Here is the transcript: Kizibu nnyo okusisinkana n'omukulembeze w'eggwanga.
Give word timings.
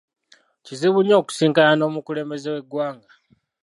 Kizibu 0.65 0.99
nnyo 1.01 1.15
okusisinkana 1.21 1.71
n'omukulembeze 1.75 2.47
w'eggwanga. 2.53 3.11